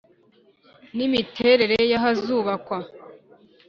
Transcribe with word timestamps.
n 0.95 0.97
imiterere 1.07 1.77
y 1.91 1.93
ahazubakwa 1.99 2.77